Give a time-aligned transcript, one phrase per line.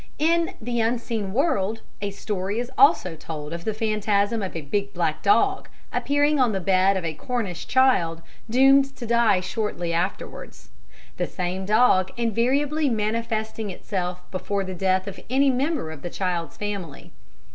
[0.17, 4.95] In The Unseen World a story is also told of the phantasm of a big
[4.95, 10.69] black dog appearing on the bed of a Cornish child, doomed to die shortly afterwards,
[11.17, 16.57] the same dog invariably manifesting itself before the death of any member of the child's
[16.57, 17.11] family.